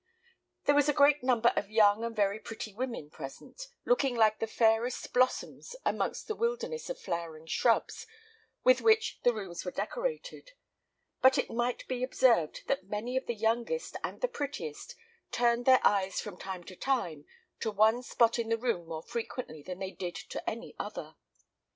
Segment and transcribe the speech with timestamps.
[0.65, 4.47] There was a great number of young and very pretty women present, looking like the
[4.47, 8.07] fairest blossoms amongst the wilderness of flowering shrubs
[8.63, 10.53] with which the rooms were decorated;
[11.21, 14.95] but it might be observed that many of the youngest and the prettiest
[15.31, 17.25] turned their eyes from time to time
[17.59, 21.13] to one spot in the room more frequently than they did to any other.